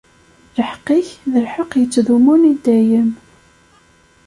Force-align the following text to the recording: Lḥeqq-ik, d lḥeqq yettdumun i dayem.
Lḥeqq-ik, 0.57 1.07
d 1.31 1.33
lḥeqq 1.45 1.71
yettdumun 1.81 2.41
i 2.51 2.53
dayem. 2.63 3.09